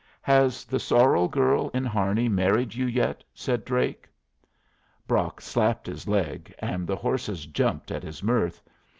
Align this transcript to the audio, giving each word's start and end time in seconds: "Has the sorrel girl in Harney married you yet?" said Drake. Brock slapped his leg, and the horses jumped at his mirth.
"Has 0.23 0.65
the 0.65 0.79
sorrel 0.79 1.27
girl 1.27 1.69
in 1.75 1.85
Harney 1.85 2.27
married 2.27 2.73
you 2.73 2.87
yet?" 2.87 3.23
said 3.35 3.63
Drake. 3.63 4.09
Brock 5.05 5.39
slapped 5.41 5.85
his 5.85 6.07
leg, 6.07 6.51
and 6.57 6.87
the 6.87 6.95
horses 6.95 7.45
jumped 7.45 7.91
at 7.91 8.01
his 8.01 8.23
mirth. 8.23 8.63